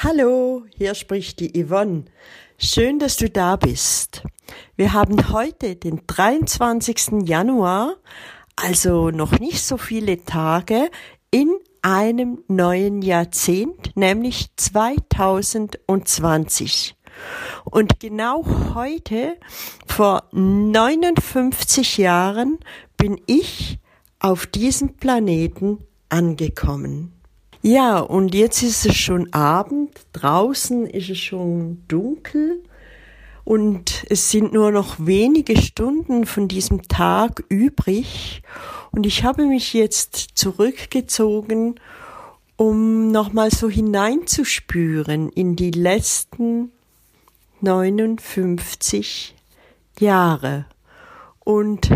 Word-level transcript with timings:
Hallo, 0.00 0.62
hier 0.76 0.94
spricht 0.94 1.40
die 1.40 1.60
Yvonne. 1.60 2.04
Schön, 2.56 3.00
dass 3.00 3.16
du 3.16 3.28
da 3.28 3.56
bist. 3.56 4.22
Wir 4.76 4.92
haben 4.92 5.32
heute 5.32 5.74
den 5.74 6.02
23. 6.06 7.24
Januar, 7.24 7.96
also 8.54 9.10
noch 9.10 9.40
nicht 9.40 9.60
so 9.60 9.76
viele 9.76 10.24
Tage 10.24 10.88
in 11.32 11.52
einem 11.82 12.44
neuen 12.46 13.02
Jahrzehnt, 13.02 13.96
nämlich 13.96 14.54
2020. 14.54 16.94
Und 17.64 17.98
genau 17.98 18.46
heute, 18.76 19.36
vor 19.84 20.28
59 20.30 21.98
Jahren, 21.98 22.60
bin 22.96 23.20
ich 23.26 23.80
auf 24.20 24.46
diesem 24.46 24.94
Planeten 24.94 25.78
angekommen. 26.08 27.17
Ja, 27.62 27.98
und 27.98 28.34
jetzt 28.34 28.62
ist 28.62 28.86
es 28.86 28.96
schon 28.96 29.32
Abend, 29.32 29.90
draußen 30.12 30.86
ist 30.86 31.10
es 31.10 31.18
schon 31.18 31.82
dunkel. 31.88 32.62
Und 33.44 34.04
es 34.10 34.30
sind 34.30 34.52
nur 34.52 34.70
noch 34.70 34.96
wenige 34.98 35.56
Stunden 35.56 36.26
von 36.26 36.48
diesem 36.48 36.82
Tag 36.82 37.42
übrig. 37.48 38.42
Und 38.92 39.06
ich 39.06 39.24
habe 39.24 39.46
mich 39.46 39.72
jetzt 39.72 40.30
zurückgezogen, 40.34 41.80
um 42.56 43.10
nochmal 43.10 43.50
so 43.50 43.68
hineinzuspüren 43.68 45.30
in 45.30 45.56
die 45.56 45.70
letzten 45.70 46.72
59 47.60 49.34
Jahre. 49.98 50.66
Und 51.40 51.90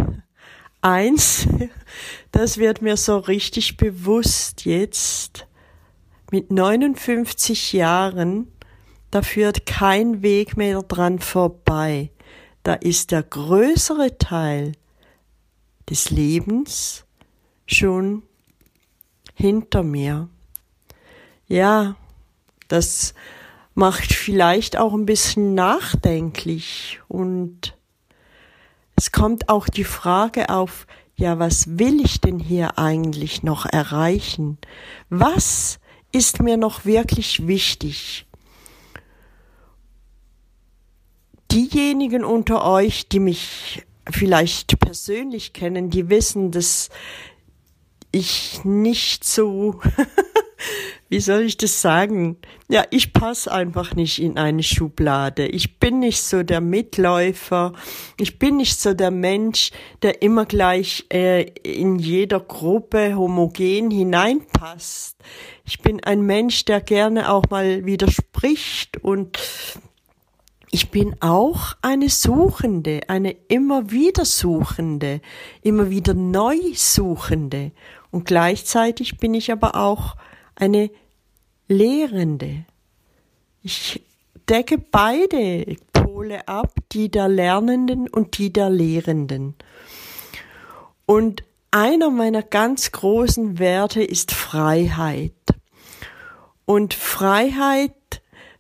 eins, 0.81 1.47
das 2.33 2.59
wird 2.59 2.83
mir 2.83 2.97
so 2.97 3.19
richtig 3.19 3.77
bewusst 3.77 4.65
jetzt, 4.65 5.47
mit 6.33 6.51
59 6.51 7.75
Jahren, 7.75 8.51
da 9.11 9.21
führt 9.21 9.67
kein 9.67 10.23
Weg 10.23 10.57
mehr 10.57 10.83
dran 10.83 11.19
vorbei. 11.19 12.11
Da 12.63 12.73
ist 12.73 13.11
der 13.11 13.23
größere 13.23 14.17
Teil 14.17 14.73
des 15.91 16.11
Lebens 16.11 17.05
schon 17.67 18.23
hinter 19.35 19.83
mir. 19.83 20.31
Ja, 21.49 21.97
das 22.69 23.13
macht 23.75 24.15
vielleicht 24.15 24.79
auch 24.79 24.95
ein 24.95 25.05
bisschen 25.05 25.55
nachdenklich 25.55 27.01
und 27.09 27.77
es 28.97 29.13
kommt 29.13 29.51
auch 29.51 29.69
die 29.69 29.85
Frage 29.85 30.49
auf, 30.49 30.87
ja, 31.15 31.39
was 31.39 31.79
will 31.79 32.03
ich 32.03 32.23
denn 32.23 32.39
hier 32.39 32.79
eigentlich 32.79 33.43
noch 33.43 33.67
erreichen? 33.67 34.57
Was 35.11 35.79
ist 36.13 36.43
mir 36.43 36.57
noch 36.57 36.85
wirklich 36.85 37.47
wichtig? 37.47 38.27
Diejenigen 41.51 42.25
unter 42.25 42.65
euch, 42.65 43.09
die 43.09 43.21
mich 43.21 43.83
vielleicht 44.11 44.79
persönlich 44.79 45.53
kennen, 45.53 45.91
die 45.91 46.09
wissen, 46.09 46.51
dass 46.51 46.89
ich 48.11 48.65
nicht 48.65 49.25
so 49.25 49.81
wie 51.13 51.21
soll 51.21 51.43
ich 51.43 51.59
das 51.59 51.83
sagen? 51.83 52.39
Ja, 52.71 52.87
ich 52.89 53.13
passe 53.13 53.53
einfach 53.53 53.95
nicht 53.95 54.19
in 54.19 54.39
eine 54.39 54.63
Schublade. 54.63 55.47
Ich 55.47 55.79
bin 55.79 55.99
nicht 55.99 56.23
so 56.23 56.43
der 56.43 56.63
Mitläufer. 56.63 57.75
Ich 58.17 58.39
bin 58.39 58.57
nicht 58.57 58.81
so 58.81 58.95
der 58.95 59.11
Mensch, 59.11 59.73
der 60.01 60.23
immer 60.23 60.47
gleich 60.47 61.05
äh, 61.13 61.43
in 61.65 61.99
jeder 61.99 62.41
Gruppe 62.41 63.15
homogen 63.15 63.91
hineinpasst. 63.91 65.19
Ich 65.67 65.81
bin 65.81 66.03
ein 66.03 66.23
Mensch, 66.23 66.65
der 66.65 66.81
gerne 66.81 67.31
auch 67.31 67.45
mal 67.51 67.85
widerspricht 67.85 68.97
und 69.05 69.39
ich 70.71 70.91
bin 70.91 71.17
auch 71.21 71.75
eine 71.83 72.09
Suchende, 72.09 73.01
eine 73.09 73.33
immer 73.49 73.91
wieder 73.91 74.25
Suchende, 74.25 75.21
immer 75.61 75.91
wieder 75.91 76.15
neu 76.15 76.57
Suchende. 76.75 77.73
Und 78.11 78.25
gleichzeitig 78.25 79.19
bin 79.19 79.35
ich 79.35 79.53
aber 79.53 79.75
auch 79.75 80.17
eine 80.55 80.91
Lehrende. 81.73 82.65
Ich 83.63 84.03
decke 84.49 84.79
beide 84.79 85.77
Pole 85.93 86.47
ab, 86.47 86.75
die 86.93 87.11
der 87.11 87.29
Lernenden 87.29 88.09
und 88.09 88.39
die 88.39 88.53
der 88.53 88.71
Lehrenden. 88.71 89.55
Und 91.07 91.43
einer 91.71 92.11
meiner 92.11 92.43
ganz 92.43 92.93
großen 92.93 93.59
Werte 93.59 94.03
ist 94.03 94.33
Freiheit. 94.33 95.33
Und 96.65 96.95
Freiheit, 96.95 97.93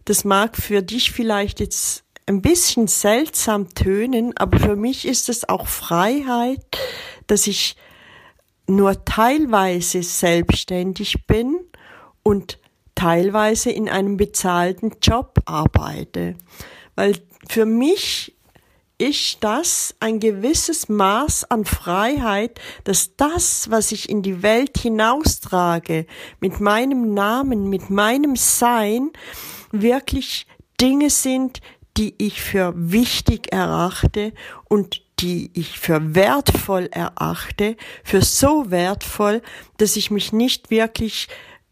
das 0.07 0.25
mag 0.25 0.57
für 0.57 0.83
dich 0.83 1.13
vielleicht 1.13 1.61
jetzt 1.61 2.05
ein 2.27 2.41
bisschen 2.41 2.89
seltsam 2.89 3.75
tönen, 3.75 4.37
aber 4.37 4.59
für 4.59 4.77
mich 4.77 5.07
ist 5.07 5.29
es 5.29 5.49
auch 5.49 5.67
Freiheit, 5.67 6.65
dass 7.27 7.47
ich 7.47 7.77
nur 8.67 9.05
teilweise 9.05 10.03
selbstständig 10.03 11.27
bin 11.27 11.61
und 12.23 12.59
teilweise 12.95 13.71
in 13.71 13.89
einem 13.89 14.17
bezahlten 14.17 14.93
Job 15.03 15.41
arbeite. 15.45 16.37
Weil 16.95 17.15
für 17.49 17.67
mich 17.67 18.35
ist 18.99 19.39
das 19.41 19.97
ein 19.99 20.21
gewisses 20.21 20.89
Maß 20.89 21.51
an 21.51 21.65
Freiheit, 21.65 22.61
dass 22.85 23.17
das, 23.17 23.69
was 23.69 23.91
ich 23.91 24.09
in 24.09 24.23
die 24.23 24.45
Welt 24.45 24.79
hinaustrage, 24.79 26.07
mit 26.39 26.61
meinem 26.61 27.13
Namen, 27.13 27.69
mit 27.69 27.91
meinem 27.91 28.37
Sein, 28.37 29.11
wirklich 29.73 30.47
Dinge 30.81 31.11
sind, 31.11 31.61
die 31.97 32.15
ich 32.19 32.41
für 32.41 32.73
wichtig 32.77 33.53
erachte 33.53 34.33
und 34.69 35.03
die 35.19 35.51
ich 35.55 35.79
für 35.79 36.15
wertvoll 36.15 36.89
erachte, 36.93 37.77
für 38.05 38.23
so 38.23 38.71
wertvoll, 38.71 39.43
dass 39.79 39.97
ich 39.97 40.11
mich 40.11 40.33
nicht 40.33 40.71
wirklich 40.71 41.29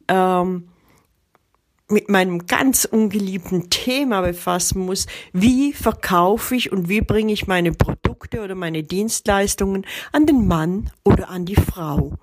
ähm, 0.08 0.69
mit 1.90 2.08
meinem 2.08 2.46
ganz 2.46 2.84
ungeliebten 2.84 3.70
Thema 3.70 4.20
befassen 4.22 4.84
muss, 4.84 5.06
wie 5.32 5.72
verkaufe 5.72 6.54
ich 6.54 6.72
und 6.72 6.88
wie 6.88 7.00
bringe 7.00 7.32
ich 7.32 7.46
meine 7.46 7.72
Produkte 7.72 8.42
oder 8.42 8.54
meine 8.54 8.82
Dienstleistungen 8.82 9.86
an 10.12 10.26
den 10.26 10.46
Mann 10.46 10.90
oder 11.04 11.28
an 11.28 11.44
die 11.44 11.56
Frau. 11.56 12.14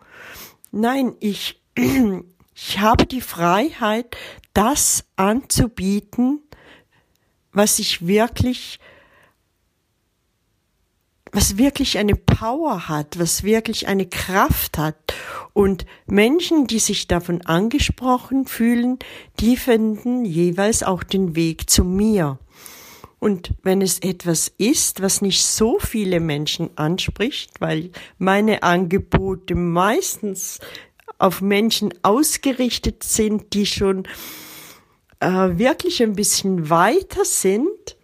Nein, 0.72 1.14
ich, 1.20 1.62
ich 2.56 2.80
habe 2.80 3.06
die 3.06 3.22
Freiheit, 3.22 4.16
das 4.54 5.06
anzubieten, 5.16 6.42
was 7.52 7.80
ich 7.80 8.08
wirklich 8.08 8.80
was 11.32 11.58
wirklich 11.58 11.98
eine 11.98 12.16
Power 12.16 12.88
hat, 12.88 13.20
was 13.20 13.44
wirklich 13.44 13.88
eine 13.88 14.08
Kraft 14.08 14.78
hat. 14.78 15.14
Und 15.58 15.88
Menschen, 16.06 16.68
die 16.68 16.78
sich 16.78 17.08
davon 17.08 17.42
angesprochen 17.42 18.46
fühlen, 18.46 19.00
die 19.40 19.58
finden 19.58 20.24
jeweils 20.24 20.84
auch 20.84 21.02
den 21.02 21.36
Weg 21.36 21.68
zu 21.68 21.84
mir. 21.84 22.38
Und 23.18 23.56
wenn 23.64 23.82
es 23.82 23.98
etwas 23.98 24.52
ist, 24.60 25.02
was 25.02 25.24
nicht 25.24 25.44
so 25.44 25.80
viele 25.80 26.20
Menschen 26.20 26.70
anspricht, 26.78 27.60
weil 27.60 27.90
meine 28.20 28.62
Angebote 28.62 29.56
meistens 29.56 30.60
auf 31.18 31.42
Menschen 31.42 31.92
ausgerichtet 32.04 33.02
sind, 33.02 33.56
die 33.56 33.66
schon 33.66 34.08
äh, 35.22 35.58
wirklich 35.58 36.04
ein 36.04 36.14
bisschen 36.14 36.70
weiter 36.70 37.26
sind, 37.26 37.98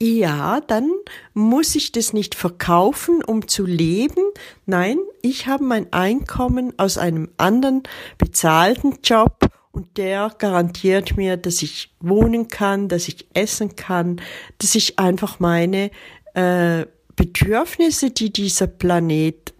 ja, 0.00 0.62
dann 0.62 0.90
muss 1.34 1.74
ich 1.74 1.92
das 1.92 2.14
nicht 2.14 2.34
verkaufen, 2.34 3.22
um 3.22 3.46
zu 3.46 3.66
leben. 3.66 4.22
Nein, 4.64 4.96
ich 5.24 5.46
habe 5.46 5.64
mein 5.64 5.90
Einkommen 5.90 6.78
aus 6.78 6.98
einem 6.98 7.30
anderen 7.38 7.82
bezahlten 8.18 8.98
Job 9.02 9.48
und 9.72 9.96
der 9.96 10.30
garantiert 10.38 11.16
mir, 11.16 11.38
dass 11.38 11.62
ich 11.62 11.94
wohnen 12.00 12.48
kann, 12.48 12.88
dass 12.88 13.08
ich 13.08 13.26
essen 13.32 13.74
kann, 13.74 14.20
dass 14.58 14.74
ich 14.74 14.98
einfach 14.98 15.40
meine 15.40 15.90
äh, 16.34 16.84
Bedürfnisse, 17.16 18.10
die 18.10 18.34
dieser 18.34 18.66
Planet 18.66 19.54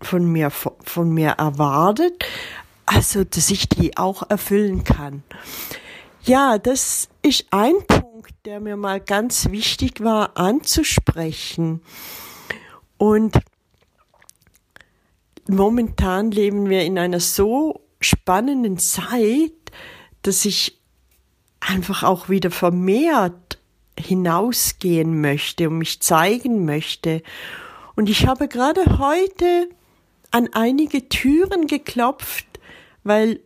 von 0.00 0.24
mir, 0.24 0.50
von 0.50 1.10
mir 1.10 1.30
erwartet, 1.38 2.24
also 2.84 3.22
dass 3.22 3.48
ich 3.50 3.68
die 3.68 3.96
auch 3.96 4.28
erfüllen 4.28 4.82
kann. 4.82 5.22
Ja, 6.24 6.58
das 6.58 7.08
ist 7.22 7.46
ein 7.52 7.74
Punkt, 7.86 8.34
der 8.44 8.58
mir 8.58 8.76
mal 8.76 9.00
ganz 9.00 9.50
wichtig 9.52 10.02
war 10.02 10.36
anzusprechen. 10.36 11.80
Und 12.98 13.36
momentan 15.48 16.30
leben 16.30 16.68
wir 16.68 16.82
in 16.82 16.98
einer 16.98 17.20
so 17.20 17.80
spannenden 18.00 18.78
Zeit, 18.78 19.52
dass 20.22 20.44
ich 20.44 20.78
einfach 21.60 22.02
auch 22.02 22.28
wieder 22.28 22.50
vermehrt 22.50 23.58
hinausgehen 23.98 25.20
möchte 25.20 25.68
und 25.68 25.78
mich 25.78 26.00
zeigen 26.00 26.64
möchte. 26.64 27.22
Und 27.94 28.10
ich 28.10 28.26
habe 28.26 28.46
gerade 28.48 28.98
heute 28.98 29.68
an 30.30 30.48
einige 30.52 31.08
Türen 31.08 31.66
geklopft, 31.66 32.46
weil 33.04 33.40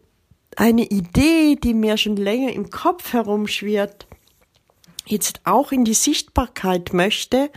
eine 0.57 0.87
Idee, 0.87 1.57
die 1.57 1.75
mir 1.75 1.97
schon 1.97 2.17
länger 2.17 2.53
im 2.53 2.71
Kopf 2.71 3.13
herumschwirrt, 3.13 4.07
jetzt 5.07 5.41
auch 5.45 5.73
in 5.73 5.85
die 5.85 5.95
Sichtbarkeit 5.95 6.93
möchte. 6.93 7.51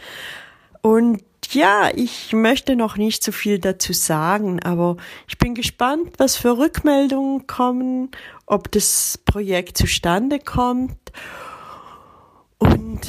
Und 0.82 1.24
ja, 1.54 1.90
ich 1.94 2.34
möchte 2.34 2.76
noch 2.76 2.98
nicht 2.98 3.24
so 3.24 3.32
viel 3.32 3.60
dazu 3.60 3.94
sagen, 3.94 4.62
aber 4.62 4.98
ich 5.28 5.38
bin 5.38 5.56
gespannt, 5.56 6.14
was 6.18 6.36
für 6.36 6.58
Rückmeldungen 6.58 7.48
kommen, 7.48 8.12
ob 8.46 8.72
das 8.72 9.20
Projekt 9.26 9.78
zustande 9.78 10.40
kommt. 10.40 10.98
Und 12.58 13.02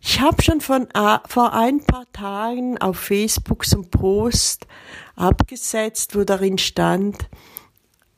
ich 0.00 0.20
habe 0.20 0.42
schon 0.42 0.60
von, 0.60 0.88
vor 1.28 1.52
ein 1.52 1.84
paar 1.84 2.10
Tagen 2.12 2.78
auf 2.78 2.98
Facebook 2.98 3.64
so 3.64 3.78
einen 3.78 3.90
Post 3.90 4.66
abgesetzt, 5.14 6.14
wo 6.14 6.24
darin 6.24 6.58
stand, 6.58 7.28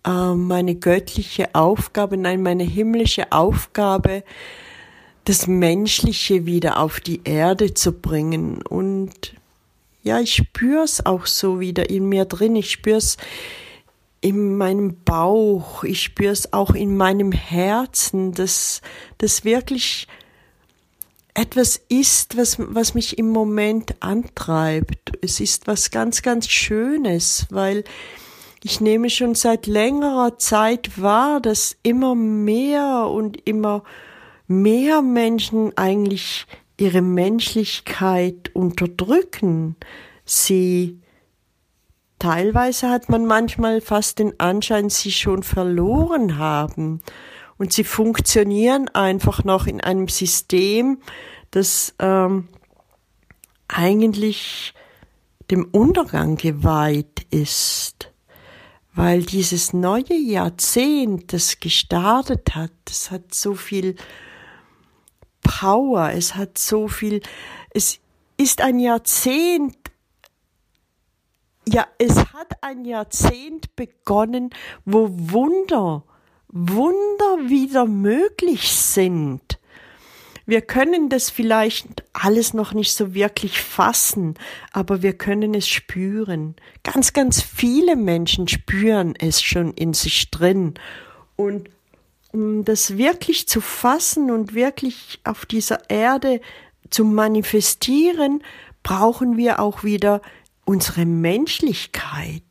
äh, 0.07 0.35
meine 0.35 0.75
göttliche 0.75 1.55
Aufgabe, 1.55 2.17
nein, 2.17 2.43
meine 2.43 2.65
himmlische 2.65 3.33
Aufgabe, 3.33 4.23
das 5.29 5.47
Menschliche 5.47 6.47
wieder 6.47 6.79
auf 6.79 7.01
die 7.01 7.21
Erde 7.25 7.75
zu 7.75 7.93
bringen. 7.93 8.63
Und 8.63 9.35
ja, 10.03 10.21
ich 10.21 10.35
spüre 10.35 10.85
es 10.85 11.05
auch 11.05 11.27
so 11.27 11.61
wieder 11.61 11.91
in 11.91 12.09
mir 12.09 12.25
drin. 12.25 12.57
Ich 12.57 12.71
spüre 12.71 12.97
es 12.97 13.19
in 14.23 14.57
meinem 14.57 14.97
Bauch. 15.05 15.85
Ich 15.85 16.03
spüre 16.03 16.33
es 16.33 16.55
auch 16.55 16.71
in 16.75 16.97
meinem 16.97 17.33
Herzen, 17.33 18.33
dass 18.33 18.81
das 19.19 19.45
wirklich 19.45 20.09
etwas 21.35 21.79
ist, 21.89 22.39
was, 22.39 22.57
was 22.59 22.95
mich 22.95 23.19
im 23.19 23.29
Moment 23.29 23.97
antreibt. 24.01 25.13
Es 25.21 25.41
ist 25.41 25.67
was 25.67 25.91
ganz, 25.91 26.23
ganz 26.23 26.49
Schönes, 26.49 27.47
weil 27.51 27.85
ich 28.63 28.81
nehme 28.81 29.11
schon 29.11 29.35
seit 29.35 29.67
längerer 29.67 30.39
Zeit 30.39 31.01
wahr, 31.01 31.41
dass 31.41 31.77
immer 31.83 32.15
mehr 32.15 33.09
und 33.13 33.47
immer 33.47 33.85
mehr 34.49 35.03
Menschen 35.03 35.77
eigentlich 35.77 36.47
ihre 36.79 37.03
Menschlichkeit 37.03 38.51
unterdrücken. 38.55 39.77
Sie 40.25 41.01
teilweise 42.19 42.89
hat 42.89 43.09
man 43.09 43.27
manchmal 43.27 43.81
fast 43.81 44.19
den 44.19 44.39
Anschein, 44.41 44.91
sie 44.91 45.13
schon 45.13 45.43
verloren 45.43 46.39
haben 46.39 47.01
und 47.59 47.73
sie 47.73 47.85
funktionieren 47.85 48.89
einfach 48.89 49.45
noch 49.45 49.67
in 49.67 49.81
einem 49.81 50.09
System, 50.09 50.99
das 51.51 51.95
ähm, 51.99 52.49
eigentlich 53.69 54.75
dem 55.51 55.65
Untergang 55.67 56.37
geweiht 56.37 57.27
ist, 57.31 58.13
weil 58.95 59.23
dieses 59.23 59.73
neue 59.73 60.15
Jahrzehnt, 60.15 61.33
das 61.33 61.61
gestartet 61.61 62.55
hat, 62.55 62.73
das 62.85 63.11
hat 63.11 63.35
so 63.35 63.55
viel 63.55 63.97
Power, 65.49 66.13
es 66.13 66.35
hat 66.35 66.59
so 66.59 66.89
viel, 66.89 67.21
es 67.71 67.99
ist 68.37 68.61
ein 68.61 68.79
Jahrzehnt, 68.79 69.77
ja, 71.67 71.87
es 71.99 72.17
hat 72.17 72.63
ein 72.63 72.85
Jahrzehnt 72.85 73.75
begonnen, 73.77 74.51
wo 74.85 75.09
Wunder 75.11 76.05
Wunder 76.49 77.49
wieder 77.49 77.87
möglich 77.87 78.73
sind. 78.73 79.59
Wir 80.47 80.63
können 80.63 81.11
das 81.11 81.29
vielleicht 81.29 82.05
alles 82.15 82.55
noch 82.55 82.73
nicht 82.73 82.95
so 82.95 83.13
wirklich 83.13 83.61
fassen, 83.61 84.35
aber 84.73 85.03
wir 85.03 85.13
können 85.13 85.53
es 85.53 85.69
spüren. 85.69 86.57
Ganz, 86.85 87.13
ganz 87.13 87.43
viele 87.43 87.97
Menschen 87.97 88.49
spüren 88.49 89.15
es 89.19 89.43
schon 89.43 89.75
in 89.75 89.93
sich 89.93 90.31
drin. 90.31 90.75
Und 91.37 91.69
um 92.33 92.65
das 92.65 92.97
wirklich 92.97 93.49
zu 93.49 93.61
fassen 93.61 94.31
und 94.31 94.55
wirklich 94.55 95.21
auf 95.25 95.47
dieser 95.47 95.91
Erde 95.91 96.41
zu 96.91 97.05
manifestieren, 97.05 98.43
brauchen 98.83 99.37
wir 99.37 99.61
auch 99.61 99.85
wieder 99.85 100.21
unsere 100.65 101.07
Menschlichkeit. 101.07 102.43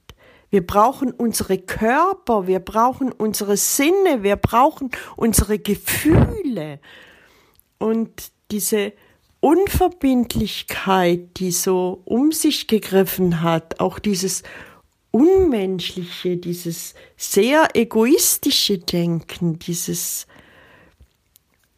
Wir 0.49 0.65
brauchen 0.65 1.11
unsere 1.11 1.57
Körper, 1.57 2.47
wir 2.47 2.59
brauchen 2.59 3.11
unsere 3.11 3.57
Sinne, 3.57 4.23
wir 4.23 4.37
brauchen 4.37 4.91
unsere 5.15 5.59
Gefühle. 5.59 6.79
Und 7.77 8.31
diese 8.49 8.93
Unverbindlichkeit, 9.39 11.37
die 11.37 11.51
so 11.51 12.01
um 12.05 12.31
sich 12.31 12.67
gegriffen 12.67 13.41
hat, 13.41 13.79
auch 13.79 13.99
dieses 13.99 14.43
Unmenschliche, 15.11 16.37
dieses 16.37 16.93
sehr 17.15 17.75
egoistische 17.75 18.77
Denken, 18.77 19.59
dieses 19.59 20.27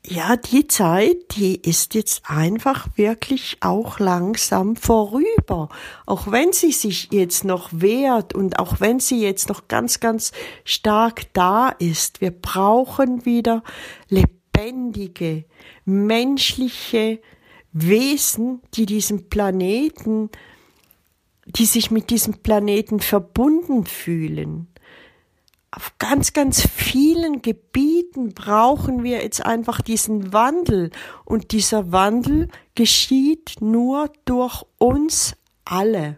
ja, 0.06 0.38
die 0.38 0.66
Zeit, 0.66 1.36
die 1.36 1.56
ist 1.56 1.94
jetzt 1.94 2.24
einfach 2.26 2.88
wirklich 2.96 3.58
auch 3.60 4.00
langsam 4.00 4.76
vorüber. 4.76 5.70
Auch 6.06 6.32
wenn 6.32 6.52
sie 6.54 6.72
sich 6.72 7.10
jetzt 7.12 7.44
noch 7.44 7.70
wehrt 7.72 8.34
und 8.34 8.60
auch 8.60 8.80
wenn 8.80 9.00
sie 9.00 9.22
jetzt 9.22 9.50
noch 9.50 9.68
ganz, 9.68 10.00
ganz 10.00 10.32
stark 10.64 11.32
da 11.34 11.70
ist. 11.70 12.22
Wir 12.22 12.32
brauchen 12.32 13.26
wieder 13.26 13.62
lebendige, 14.08 15.44
menschliche 15.86 17.20
Wesen, 17.72 18.62
die 18.74 18.86
diesem 18.88 19.30
Planeten, 19.30 20.32
die 21.50 21.66
sich 21.66 21.92
mit 21.92 22.10
diesem 22.10 22.36
Planeten 22.42 23.00
verbunden 23.00 23.86
fühlen 23.86 24.68
auf 25.72 25.94
ganz, 26.00 26.34
ganz 26.34 26.68
vielen 26.68 27.42
Gebieten 27.42 28.34
brauchen 28.34 29.04
wir 29.04 29.22
jetzt 29.22 29.46
einfach 29.46 29.82
diesen 29.82 30.34
Wandel. 30.34 30.90
Und 31.26 31.52
dieser 31.52 31.92
Wandel 31.92 32.50
geschieht 32.76 33.58
nur 33.60 34.12
durch 34.26 34.64
uns 34.78 35.36
alle. 35.66 36.18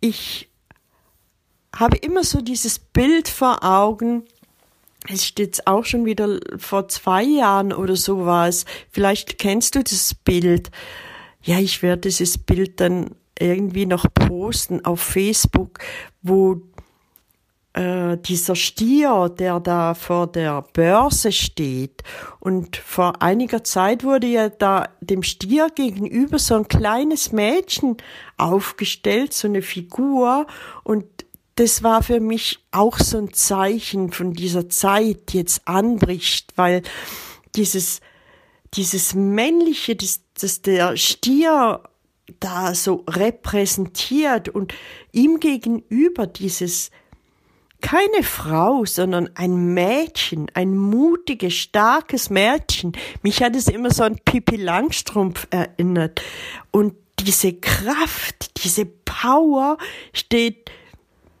Ich 0.00 0.48
habe 1.74 1.96
immer 1.98 2.24
so 2.24 2.40
dieses 2.40 2.78
Bild 2.78 3.28
vor 3.28 3.62
Augen, 3.62 4.24
es 5.08 5.24
steht 5.24 5.46
jetzt 5.46 5.66
auch 5.68 5.84
schon 5.84 6.04
wieder 6.04 6.40
vor 6.56 6.88
zwei 6.88 7.22
Jahren 7.22 7.72
oder 7.72 7.94
so 7.94 8.26
war 8.26 8.48
es. 8.48 8.64
Vielleicht 8.90 9.38
kennst 9.38 9.76
du 9.76 9.84
das 9.84 10.14
Bild. 10.14 10.70
Ja, 11.42 11.60
ich 11.60 11.82
werde 11.82 12.02
dieses 12.02 12.36
Bild 12.36 12.80
dann 12.80 13.14
irgendwie 13.38 13.86
noch 13.86 14.06
posten 14.14 14.84
auf 14.84 15.00
Facebook, 15.00 15.78
wo 16.22 16.62
äh, 17.78 18.16
dieser 18.18 18.56
Stier, 18.56 19.28
der 19.28 19.60
da 19.60 19.94
vor 19.94 20.26
der 20.26 20.62
Börse 20.72 21.30
steht. 21.30 22.02
Und 22.40 22.76
vor 22.76 23.22
einiger 23.22 23.62
Zeit 23.62 24.02
wurde 24.02 24.26
ja 24.26 24.48
da 24.48 24.88
dem 25.00 25.22
Stier 25.22 25.68
gegenüber 25.74 26.38
so 26.38 26.56
ein 26.56 26.66
kleines 26.66 27.30
Mädchen 27.30 27.96
aufgestellt, 28.36 29.32
so 29.32 29.46
eine 29.48 29.62
Figur. 29.62 30.46
Und 30.82 31.04
das 31.54 31.82
war 31.82 32.02
für 32.02 32.20
mich 32.20 32.58
auch 32.70 32.98
so 32.98 33.18
ein 33.18 33.32
Zeichen 33.32 34.12
von 34.12 34.32
dieser 34.32 34.68
Zeit, 34.68 35.32
die 35.32 35.38
jetzt 35.38 35.68
anbricht, 35.68 36.52
weil 36.56 36.82
dieses, 37.54 38.00
dieses 38.74 39.14
männliche, 39.14 39.94
das, 39.94 40.20
das 40.34 40.62
der 40.62 40.96
Stier 40.96 41.82
da 42.40 42.74
so 42.74 43.04
repräsentiert 43.08 44.48
und 44.48 44.74
ihm 45.12 45.40
gegenüber 45.40 46.26
dieses 46.26 46.90
keine 47.80 48.24
Frau, 48.24 48.84
sondern 48.84 49.30
ein 49.36 49.72
Mädchen, 49.72 50.48
ein 50.54 50.76
mutiges, 50.76 51.54
starkes 51.54 52.28
Mädchen. 52.28 52.92
Mich 53.22 53.42
hat 53.42 53.54
es 53.54 53.68
immer 53.68 53.90
so 53.90 54.02
an 54.02 54.18
Pippi 54.24 54.56
Langstrumpf 54.56 55.46
erinnert. 55.50 56.20
Und 56.72 56.94
diese 57.20 57.52
Kraft, 57.52 58.64
diese 58.64 58.84
Power 58.84 59.78
steht 60.12 60.70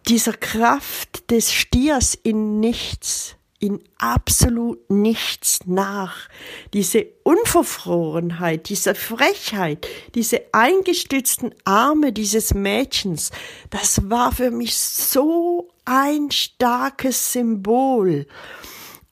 dieser 0.06 0.32
Kraft 0.32 1.30
des 1.30 1.52
Stiers 1.52 2.14
in 2.14 2.60
nichts, 2.60 3.36
in 3.60 3.82
absolut 3.98 4.88
nichts 4.88 5.60
nach. 5.66 6.28
Diese 6.72 7.06
Unverfrorenheit, 7.24 8.68
diese 8.68 8.94
Frechheit, 8.94 9.86
diese 10.14 10.42
eingestützten 10.52 11.54
Arme 11.64 12.12
dieses 12.12 12.54
Mädchens, 12.54 13.30
das 13.70 14.08
war 14.08 14.32
für 14.32 14.50
mich 14.50 14.76
so 14.76 15.68
ein 15.84 16.30
starkes 16.30 17.32
Symbol. 17.32 18.26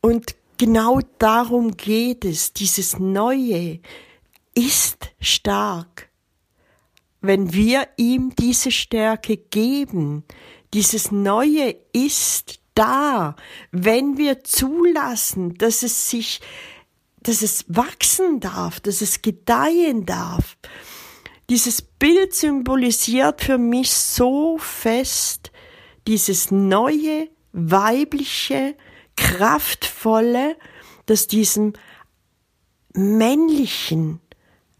Und 0.00 0.36
genau 0.58 1.00
darum 1.18 1.76
geht 1.76 2.24
es. 2.24 2.52
Dieses 2.52 2.98
Neue 2.98 3.80
ist 4.54 5.10
stark. 5.20 6.08
Wenn 7.20 7.52
wir 7.52 7.88
ihm 7.96 8.32
diese 8.38 8.70
Stärke 8.70 9.36
geben, 9.36 10.24
dieses 10.72 11.10
Neue 11.10 11.74
ist 11.92 12.60
da, 12.76 13.35
wenn 13.73 14.18
wir 14.18 14.45
zulassen, 14.45 15.54
dass 15.54 15.83
es 15.83 16.09
sich, 16.09 16.40
dass 17.21 17.42
es 17.42 17.64
wachsen 17.68 18.38
darf, 18.38 18.78
dass 18.78 19.00
es 19.00 19.23
gedeihen 19.23 20.06
darf. 20.06 20.56
Dieses 21.50 21.83
Bild 21.83 22.35
symbolisiert 22.35 23.40
für 23.40 23.59
mich 23.59 23.92
so 23.92 24.59
fest 24.59 25.50
dieses 26.06 26.50
neue, 26.50 27.28
weibliche, 27.52 28.76
kraftvolle, 29.16 30.56
das 31.06 31.26
diesem 31.26 31.73
männlichen, 32.92 34.21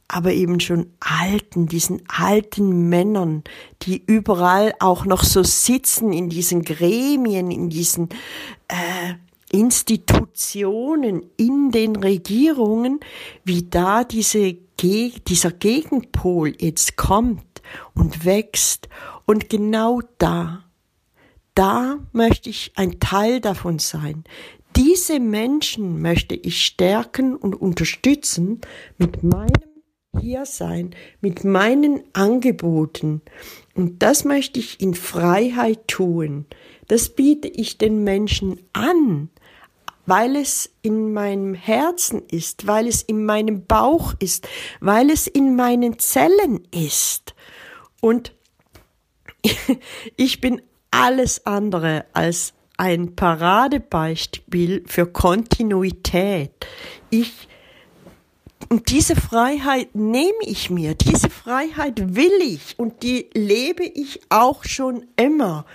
aber 0.09 0.33
eben 0.33 0.61
schon 0.61 0.93
alten, 1.01 1.67
diesen 1.67 2.03
alten 2.09 2.89
Männern, 2.89 3.43
die 3.83 4.03
überall 4.07 4.75
auch 4.79 5.05
noch 5.05 5.25
so 5.25 5.43
sitzen 5.43 6.13
in 6.13 6.29
diesen 6.29 6.63
Gremien, 6.63 7.51
in 7.51 7.71
diesen 7.71 8.09
äh, 8.69 9.15
Institutionen, 9.51 11.25
in 11.37 11.71
den 11.71 11.97
Regierungen, 11.97 13.01
wie 13.45 13.65
da 13.65 14.05
diese, 14.05 14.55
dieser 14.81 15.51
Gegenpol 15.53 16.55
jetzt 16.59 16.97
kommt 16.97 17.63
und 17.95 18.25
wächst. 18.25 18.89
Und 19.25 19.49
genau 19.49 20.03
da, 20.19 20.65
da 21.55 21.99
möchte 22.13 22.51
ich 22.51 22.73
ein 22.77 23.01
Teil 23.01 23.41
davon 23.41 23.79
sein. 23.79 24.25
Diese 24.77 25.21
Menschen 25.21 26.03
möchte 26.03 26.35
ich 26.35 26.65
stärken 26.65 27.35
und 27.35 27.55
unterstützen 27.55 28.61
mit 28.99 29.23
meinem 29.23 29.66
Hiersein, 30.21 30.95
mit 31.21 31.45
meinen 31.45 32.03
Angeboten. 32.13 33.23
Und 33.75 34.03
das 34.03 34.25
möchte 34.25 34.61
ich 34.61 34.81
in 34.81 34.95
Freiheit 34.95 35.87
tun. 35.89 36.47
Das 36.89 37.11
biete 37.11 37.49
ich 37.49 37.79
den 37.79 38.05
Menschen 38.05 38.61
an, 38.73 39.29
weil 40.07 40.37
es 40.37 40.71
in 40.83 41.13
meinem 41.13 41.55
Herzen 41.55 42.23
ist, 42.31 42.67
weil 42.67 42.87
es 42.87 43.03
in 43.03 43.25
meinem 43.25 43.67
Bauch 43.67 44.15
ist, 44.19 44.49
weil 44.81 45.11
es 45.11 45.27
in 45.27 45.57
meinen 45.57 45.99
Zellen 45.99 46.67
ist. 46.71 47.35
Und 48.01 48.33
ich 50.17 50.41
bin 50.41 50.63
alles 50.91 51.45
andere 51.47 52.07
als 52.13 52.55
ein 52.77 53.17
Paradebeispiel 53.17 54.85
für 54.87 55.07
Kontinuität. 55.07 56.67
Ich 57.11 57.49
und 58.69 58.91
diese 58.91 59.15
Freiheit 59.15 59.95
nehme 59.95 60.43
ich 60.43 60.71
mir, 60.71 60.95
diese 60.95 61.31
Freiheit 61.31 62.17
will 62.17 62.41
ich 62.41 62.79
und 62.79 63.03
die 63.03 63.29
lebe 63.33 63.85
ich 63.85 64.21
auch 64.29 64.65
schon 64.65 65.07
immer. 65.17 65.67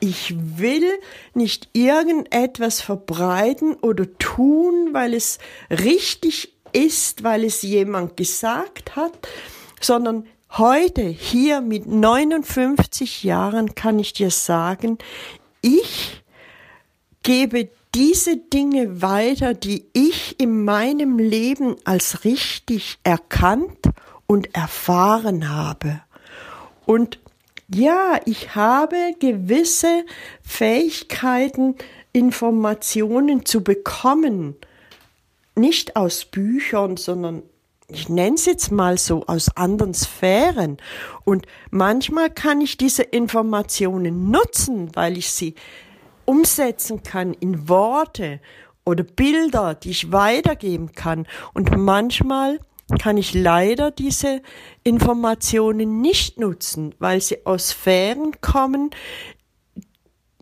Ich 0.00 0.34
will 0.58 0.90
nicht 1.34 1.68
irgendetwas 1.72 2.80
verbreiten 2.80 3.74
oder 3.74 4.06
tun, 4.18 4.88
weil 4.92 5.14
es 5.14 5.38
richtig 5.70 6.52
ist, 6.72 7.22
weil 7.22 7.44
es 7.44 7.62
jemand 7.62 8.16
gesagt 8.16 8.96
hat, 8.96 9.12
sondern 9.80 10.26
heute 10.50 11.02
hier 11.02 11.60
mit 11.60 11.86
59 11.86 13.22
Jahren 13.22 13.74
kann 13.76 13.98
ich 13.98 14.12
dir 14.12 14.30
sagen, 14.30 14.98
ich 15.62 16.22
gebe 17.22 17.70
diese 17.94 18.36
Dinge 18.36 19.02
weiter, 19.02 19.54
die 19.54 19.86
ich 19.92 20.40
in 20.40 20.64
meinem 20.64 21.18
Leben 21.18 21.76
als 21.84 22.24
richtig 22.24 22.98
erkannt 23.04 23.78
und 24.26 24.54
erfahren 24.54 25.50
habe. 25.50 26.00
Und 26.86 27.20
ja, 27.72 28.20
ich 28.26 28.56
habe 28.56 29.14
gewisse 29.20 30.04
Fähigkeiten, 30.42 31.76
Informationen 32.12 33.46
zu 33.46 33.62
bekommen. 33.62 34.56
Nicht 35.54 35.96
aus 35.96 36.24
Büchern, 36.24 36.96
sondern 36.96 37.42
ich 37.88 38.08
nenne 38.08 38.34
es 38.34 38.46
jetzt 38.46 38.72
mal 38.72 38.98
so 38.98 39.24
aus 39.26 39.56
anderen 39.56 39.94
Sphären. 39.94 40.78
Und 41.24 41.46
manchmal 41.70 42.30
kann 42.30 42.60
ich 42.60 42.76
diese 42.76 43.02
Informationen 43.02 44.30
nutzen, 44.30 44.94
weil 44.94 45.16
ich 45.16 45.30
sie 45.30 45.54
umsetzen 46.24 47.02
kann 47.02 47.34
in 47.34 47.68
Worte 47.68 48.40
oder 48.84 49.04
Bilder, 49.04 49.74
die 49.74 49.90
ich 49.90 50.12
weitergeben 50.12 50.92
kann. 50.92 51.26
Und 51.52 51.76
manchmal 51.76 52.60
kann 52.98 53.16
ich 53.16 53.32
leider 53.34 53.90
diese 53.90 54.42
Informationen 54.82 56.00
nicht 56.00 56.38
nutzen, 56.38 56.94
weil 56.98 57.20
sie 57.20 57.46
aus 57.46 57.70
Sphären 57.70 58.40
kommen, 58.40 58.90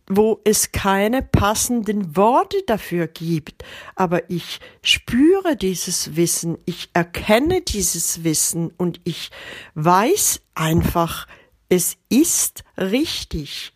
wo 0.09 0.41
es 0.45 0.73
keine 0.73 1.23
passenden 1.23 2.17
Worte 2.17 2.57
dafür 2.67 3.07
gibt. 3.07 3.65
Aber 3.95 4.29
ich 4.29 4.61
spüre 4.83 5.57
dieses 5.57 6.17
Wissen, 6.17 6.59
ich 6.67 6.91
erkenne 6.93 7.63
dieses 7.63 8.25
Wissen 8.25 8.73
und 8.77 9.01
ich 9.05 9.31
weiß 9.75 10.41
einfach, 10.55 11.27
es 11.69 11.97
ist 12.09 12.65
richtig. 12.77 13.73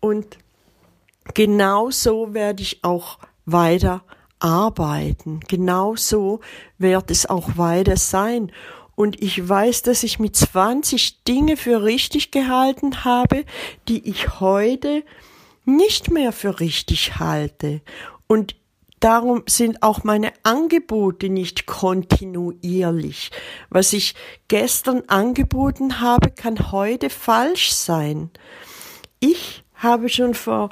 Und 0.00 0.38
genau 1.34 1.90
so 1.90 2.34
werde 2.34 2.62
ich 2.62 2.82
auch 2.82 3.18
weiter 3.44 4.02
arbeiten. 4.38 5.40
Genauso 5.48 6.40
wird 6.78 7.10
es 7.10 7.26
auch 7.26 7.56
weiter 7.56 7.96
sein. 7.96 8.52
Und 8.94 9.22
ich 9.22 9.48
weiß, 9.48 9.82
dass 9.82 10.02
ich 10.02 10.18
mit 10.18 10.36
20 10.36 11.24
Dinge 11.24 11.56
für 11.56 11.82
richtig 11.82 12.30
gehalten 12.30 13.04
habe, 13.04 13.44
die 13.88 14.08
ich 14.08 14.40
heute 14.40 15.04
nicht 15.64 16.10
mehr 16.10 16.32
für 16.32 16.60
richtig 16.60 17.18
halte. 17.18 17.80
Und 18.26 18.56
darum 19.00 19.42
sind 19.46 19.82
auch 19.82 20.04
meine 20.04 20.32
Angebote 20.42 21.28
nicht 21.28 21.66
kontinuierlich. 21.66 23.30
Was 23.70 23.92
ich 23.92 24.14
gestern 24.48 25.02
angeboten 25.06 26.00
habe, 26.00 26.30
kann 26.30 26.72
heute 26.72 27.10
falsch 27.10 27.72
sein. 27.72 28.30
Ich 29.20 29.64
habe 29.74 30.08
schon 30.08 30.34
vor, 30.34 30.70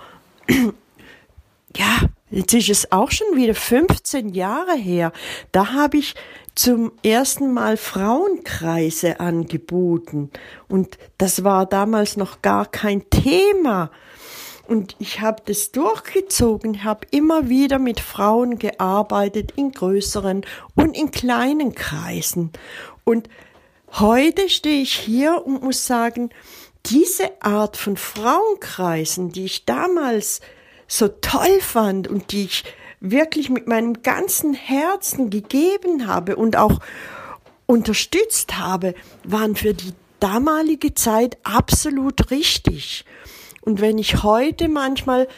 ja, 1.77 2.01
Jetzt 2.31 2.55
ist 2.55 2.69
es 2.69 2.93
auch 2.93 3.11
schon 3.11 3.37
wieder 3.37 3.57
15 3.57 4.29
Jahre 4.29 4.77
her. 4.77 5.13
Da 5.51 5.73
habe 5.73 5.97
ich 5.97 6.15
zum 6.55 6.93
ersten 7.03 7.53
Mal 7.53 7.77
Frauenkreise 7.77 9.19
angeboten. 9.19 10.31
Und 10.69 10.97
das 11.19 11.43
war 11.43 11.67
damals 11.67 12.17
noch 12.17 12.41
gar 12.41 12.67
kein 12.67 13.11
Thema. 13.11 13.91
Und 14.69 14.95
ich 15.01 15.21
habe 15.21 15.43
das 15.45 15.73
durchgezogen, 15.73 16.85
habe 16.85 17.05
immer 17.11 17.49
wieder 17.49 17.81
mit 17.81 17.99
Frauen 17.99 18.61
gearbeitet, 18.61 19.53
in 19.57 19.73
größeren 19.73 20.47
und 20.77 20.97
in 20.97 21.11
kleinen 21.11 21.75
Kreisen. 21.75 22.53
Und 23.03 23.29
heute 23.95 24.49
stehe 24.49 24.83
ich 24.83 24.93
hier 24.93 25.45
und 25.45 25.65
muss 25.65 25.85
sagen, 25.85 26.31
diese 26.87 27.43
Art 27.43 27.77
von 27.77 27.97
Frauenkreisen, 27.97 29.33
die 29.33 29.45
ich 29.45 29.65
damals 29.65 30.41
so 30.87 31.09
toll 31.09 31.61
fand 31.61 32.09
und 32.09 32.33
die 32.33 32.45
ich 32.45 32.65
wirklich 33.01 33.49
mit 33.49 33.67
meinem 33.67 34.03
ganzen 34.03 34.55
Herzen 34.55 35.31
gegeben 35.31 36.07
habe 36.07 36.37
und 36.37 36.57
auch 36.57 36.81
unterstützt 37.67 38.59
habe, 38.59 38.95
waren 39.25 39.57
für 39.57 39.75
die 39.75 39.93
damalige 40.19 40.95
Zeit 40.95 41.39
absolut 41.45 42.31
richtig. 42.31 43.05
Und 43.63 43.81
wenn 43.81 43.99
ich 43.99 44.23
heute 44.23 44.69
manchmal 44.69 45.29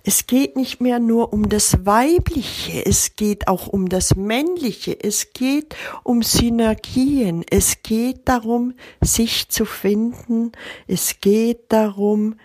Es 0.06 0.26
geht 0.26 0.54
nicht 0.54 0.82
mehr 0.82 0.98
nur 0.98 1.32
um 1.32 1.48
das 1.48 1.86
Weibliche, 1.86 2.84
es 2.84 3.16
geht 3.16 3.48
auch 3.48 3.68
um 3.68 3.88
das 3.88 4.16
Männliche, 4.16 5.02
es 5.02 5.32
geht 5.32 5.74
um 6.02 6.22
Synergien, 6.22 7.42
es 7.48 7.82
geht 7.82 8.28
darum, 8.28 8.74
sich 9.00 9.48
zu 9.48 9.64
finden, 9.64 10.52
es 10.86 11.20
geht 11.20 11.72
darum, 11.72 12.36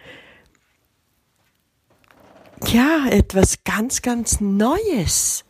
ja, 2.67 3.07
etwas 3.09 3.63
ganz, 3.63 4.01
ganz 4.01 4.41
Neues 4.41 5.45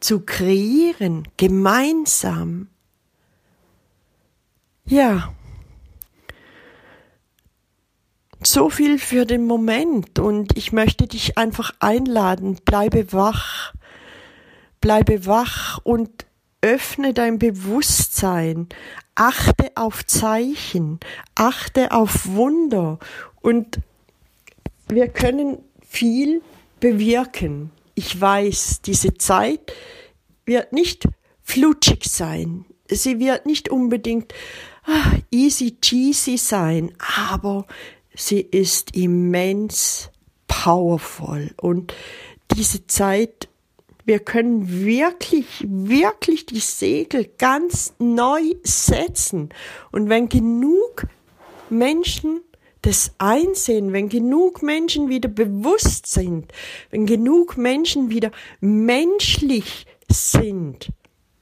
zu 0.00 0.20
kreieren, 0.20 1.28
gemeinsam. 1.36 2.68
Ja. 4.84 5.32
So 8.42 8.70
viel 8.70 8.98
für 8.98 9.24
den 9.24 9.46
Moment 9.46 10.18
und 10.18 10.56
ich 10.58 10.72
möchte 10.72 11.06
dich 11.06 11.38
einfach 11.38 11.72
einladen, 11.78 12.58
bleibe 12.64 13.12
wach, 13.12 13.72
bleibe 14.80 15.26
wach 15.26 15.78
und 15.84 16.26
öffne 16.60 17.14
dein 17.14 17.38
Bewusstsein, 17.38 18.68
achte 19.14 19.70
auf 19.76 20.04
Zeichen, 20.06 20.98
achte 21.36 21.92
auf 21.92 22.26
Wunder 22.26 22.98
und 23.42 23.78
wir 24.88 25.08
können 25.08 25.58
viel 25.92 26.40
bewirken. 26.80 27.70
Ich 27.94 28.18
weiß, 28.18 28.80
diese 28.82 29.14
Zeit 29.14 29.72
wird 30.46 30.72
nicht 30.72 31.06
flutschig 31.42 32.04
sein. 32.04 32.64
Sie 32.88 33.20
wird 33.20 33.46
nicht 33.46 33.68
unbedingt 33.68 34.32
ah, 34.84 35.12
easy 35.30 35.76
cheesy 35.80 36.38
sein, 36.38 36.92
aber 37.28 37.66
sie 38.14 38.40
ist 38.40 38.96
immens 38.96 40.10
powerful 40.48 41.50
und 41.60 41.94
diese 42.56 42.86
Zeit 42.86 43.48
wir 44.04 44.18
können 44.18 44.84
wirklich, 44.84 45.64
wirklich 45.64 46.44
die 46.46 46.58
Segel 46.58 47.30
ganz 47.38 47.94
neu 48.00 48.42
setzen. 48.64 49.50
Und 49.92 50.08
wenn 50.08 50.28
genug 50.28 51.06
Menschen 51.70 52.40
das 52.82 53.12
einsehen, 53.18 53.92
wenn 53.92 54.08
genug 54.08 54.62
Menschen 54.62 55.08
wieder 55.08 55.28
bewusst 55.28 56.06
sind, 56.06 56.52
wenn 56.90 57.06
genug 57.06 57.56
Menschen 57.56 58.10
wieder 58.10 58.32
menschlich 58.60 59.86
sind, 60.08 60.88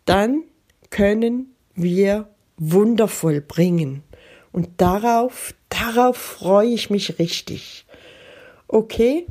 dann 0.04 0.44
können 0.90 1.54
wir 1.74 2.28
wundervoll 2.58 3.40
bringen. 3.40 4.02
Und 4.52 4.68
darauf, 4.76 5.54
darauf 5.70 6.16
freue 6.16 6.68
ich 6.68 6.90
mich 6.90 7.18
richtig. 7.18 7.86
Okay? 8.68 9.26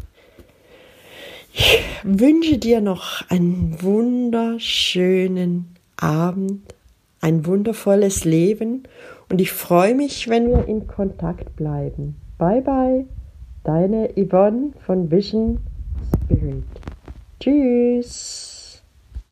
Ich 1.53 1.79
wünsche 2.03 2.57
dir 2.57 2.81
noch 2.81 3.29
einen 3.29 3.81
wunderschönen 3.81 5.75
Abend, 5.97 6.73
ein 7.21 7.45
wundervolles 7.45 8.23
Leben 8.23 8.83
und 9.31 9.41
ich 9.41 9.51
freue 9.51 9.95
mich, 9.95 10.27
wenn 10.27 10.47
wir 10.49 10.67
in 10.67 10.87
Kontakt 10.87 11.55
bleiben. 11.55 12.15
Bye 12.37 12.61
bye, 12.61 13.05
deine 13.63 14.09
Yvonne 14.15 14.71
von 14.85 15.11
Vision 15.11 15.59
Spirit. 16.25 16.63
Tschüss. 17.39 18.58